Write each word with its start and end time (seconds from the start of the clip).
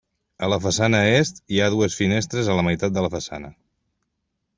A 0.45 0.47
la 0.51 0.57
façana 0.61 1.01
est, 1.17 1.37
hi 1.55 1.61
ha 1.61 1.67
dues 1.73 1.97
finestres 1.99 2.49
a 2.49 2.57
la 2.61 2.65
meitat 2.69 2.97
de 2.99 3.05
la 3.07 3.13
façana. 3.17 3.53